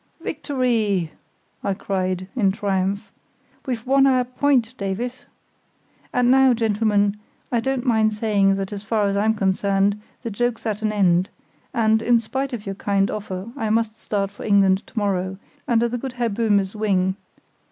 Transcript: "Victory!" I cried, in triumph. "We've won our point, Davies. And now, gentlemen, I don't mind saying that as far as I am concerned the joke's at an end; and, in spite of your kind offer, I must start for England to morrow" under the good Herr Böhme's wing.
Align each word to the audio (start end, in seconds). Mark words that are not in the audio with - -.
"Victory!" 0.19 1.11
I 1.63 1.75
cried, 1.75 2.27
in 2.35 2.51
triumph. 2.51 3.11
"We've 3.67 3.85
won 3.85 4.07
our 4.07 4.23
point, 4.23 4.75
Davies. 4.75 5.27
And 6.11 6.31
now, 6.31 6.55
gentlemen, 6.55 7.17
I 7.51 7.59
don't 7.59 7.85
mind 7.85 8.15
saying 8.15 8.55
that 8.55 8.73
as 8.73 8.83
far 8.83 9.05
as 9.09 9.15
I 9.15 9.25
am 9.25 9.35
concerned 9.35 10.01
the 10.23 10.31
joke's 10.31 10.65
at 10.65 10.81
an 10.81 10.91
end; 10.91 11.29
and, 11.71 12.01
in 12.01 12.17
spite 12.19 12.51
of 12.51 12.65
your 12.65 12.73
kind 12.73 13.11
offer, 13.11 13.49
I 13.55 13.69
must 13.69 13.95
start 13.95 14.31
for 14.31 14.41
England 14.43 14.87
to 14.87 14.97
morrow" 14.97 15.37
under 15.67 15.87
the 15.87 15.99
good 15.99 16.13
Herr 16.13 16.31
Böhme's 16.31 16.75
wing. 16.75 17.15